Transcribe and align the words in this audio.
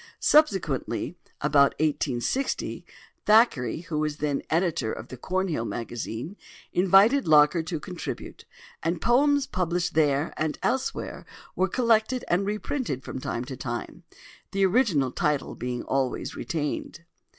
'"Subsequently, 0.35 1.15
about 1.41 1.73
1860, 1.73 2.83
Thackeray, 3.27 3.81
who 3.81 3.99
was 3.99 4.17
then 4.17 4.41
editor 4.49 4.91
of 4.91 5.09
the 5.09 5.15
Cornhill 5.15 5.63
Magazine, 5.63 6.37
invited 6.73 7.27
Locker 7.27 7.61
to 7.61 7.79
contribute; 7.79 8.45
and 8.81 8.99
poems 8.99 9.45
published 9.45 9.93
there 9.93 10.33
and 10.37 10.57
elsewhere 10.63 11.23
were 11.55 11.67
collected 11.67 12.25
and 12.29 12.47
reprinted 12.47 13.03
from 13.03 13.19
time 13.19 13.45
to 13.45 13.55
time, 13.55 14.01
the 14.53 14.65
original 14.65 15.11
title 15.11 15.53
being 15.53 15.83
always 15.83 16.35
retained. 16.35 17.01